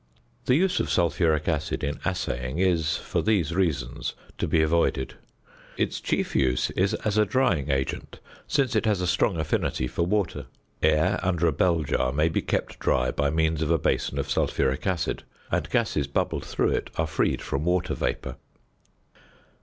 The 0.45 0.55
use 0.55 0.79
of 0.79 0.89
sulphuric 0.89 1.47
acid 1.47 1.83
in 1.83 1.99
assaying 2.03 2.57
is 2.57 2.97
(for 2.97 3.21
these 3.21 3.53
reasons) 3.53 4.15
to 4.39 4.47
be 4.47 4.63
avoided. 4.63 5.13
Its 5.77 6.01
chief 6.01 6.35
use 6.35 6.71
is 6.71 6.95
as 7.05 7.19
a 7.19 7.25
drying 7.27 7.69
agent, 7.69 8.19
since 8.47 8.75
it 8.75 8.87
has 8.87 8.99
a 9.01 9.05
strong 9.05 9.37
affinity 9.37 9.85
for 9.85 10.01
water. 10.03 10.47
Air 10.81 11.19
under 11.21 11.45
a 11.45 11.51
bell 11.53 11.83
jar 11.83 12.11
may 12.11 12.29
be 12.29 12.41
kept 12.41 12.79
dry 12.79 13.11
by 13.11 13.29
means 13.29 13.61
of 13.61 13.69
a 13.69 13.77
basin 13.77 14.17
of 14.17 14.27
sulphuric 14.27 14.87
acid, 14.87 15.21
and 15.51 15.69
gases 15.69 16.07
bubbled 16.07 16.45
through 16.45 16.71
it 16.71 16.89
are 16.95 17.05
freed 17.05 17.43
from 17.43 17.63
water 17.63 17.93
vapour. 17.93 18.37